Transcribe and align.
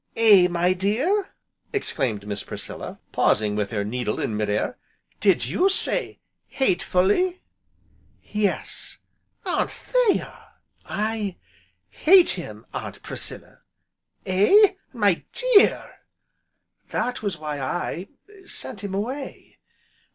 "Eh, 0.15 0.47
my 0.47 0.73
dear?" 0.73 1.35
exclaimed 1.73 2.25
Miss 2.25 2.41
Priscilla, 2.43 2.99
pausing 3.11 3.55
with 3.55 3.69
her 3.69 3.83
needle 3.85 4.19
in 4.19 4.35
mid 4.35 4.49
air, 4.49 4.79
"did 5.19 5.45
you 5.45 5.69
say 5.69 6.19
hatefully?" 6.47 7.43
"Yes." 8.23 8.97
"Anthea!" 9.45 10.53
"I 10.85 11.35
hate 11.89 12.29
him, 12.31 12.65
Aunt 12.73 13.03
Priscilla!" 13.03 13.59
"Eh? 14.25 14.69
My 14.91 15.23
dear!" 15.33 15.99
"That 16.89 17.21
was 17.21 17.37
why 17.37 17.61
I 17.61 18.07
sent 18.47 18.83
him 18.83 18.95
away." 18.95 19.59